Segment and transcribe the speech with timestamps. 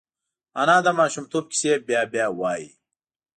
[0.61, 2.67] انا د ماشومتوب کیسې بیا بیا وايي